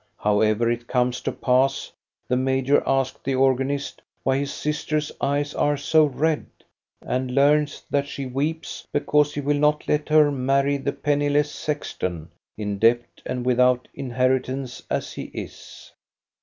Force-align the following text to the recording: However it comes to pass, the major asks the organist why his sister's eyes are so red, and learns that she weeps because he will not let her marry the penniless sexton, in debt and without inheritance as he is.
However 0.17 0.71
it 0.71 0.87
comes 0.87 1.21
to 1.21 1.31
pass, 1.31 1.91
the 2.27 2.35
major 2.35 2.81
asks 2.87 3.19
the 3.23 3.35
organist 3.35 4.01
why 4.23 4.39
his 4.39 4.51
sister's 4.51 5.11
eyes 5.21 5.53
are 5.53 5.77
so 5.77 6.05
red, 6.05 6.47
and 7.03 7.29
learns 7.35 7.83
that 7.91 8.07
she 8.07 8.25
weeps 8.25 8.87
because 8.91 9.35
he 9.35 9.41
will 9.41 9.59
not 9.59 9.87
let 9.87 10.09
her 10.09 10.31
marry 10.31 10.77
the 10.77 10.91
penniless 10.91 11.51
sexton, 11.51 12.29
in 12.57 12.79
debt 12.79 13.21
and 13.27 13.45
without 13.45 13.87
inheritance 13.93 14.81
as 14.89 15.13
he 15.13 15.25
is. 15.35 15.91